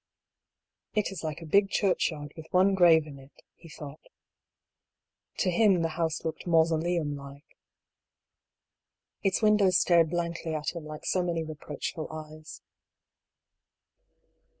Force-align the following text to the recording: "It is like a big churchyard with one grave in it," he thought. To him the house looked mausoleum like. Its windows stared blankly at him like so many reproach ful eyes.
"It 0.95 1.11
is 1.11 1.23
like 1.23 1.41
a 1.41 1.45
big 1.45 1.69
churchyard 1.69 2.33
with 2.35 2.47
one 2.49 2.73
grave 2.73 3.05
in 3.05 3.19
it," 3.19 3.43
he 3.53 3.69
thought. 3.69 4.01
To 5.37 5.51
him 5.51 5.83
the 5.83 5.89
house 5.93 6.25
looked 6.25 6.47
mausoleum 6.47 7.15
like. 7.15 7.45
Its 9.21 9.43
windows 9.43 9.77
stared 9.77 10.09
blankly 10.09 10.55
at 10.55 10.75
him 10.75 10.85
like 10.85 11.05
so 11.05 11.21
many 11.21 11.43
reproach 11.43 11.93
ful 11.93 12.07
eyes. 12.11 12.63